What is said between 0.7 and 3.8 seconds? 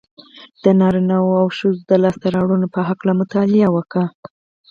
نارينهوو او ښځو د لاسته راوړنو په هکله مطالعه